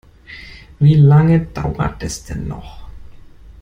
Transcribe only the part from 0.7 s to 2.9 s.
Wie lange dauert es denn noch?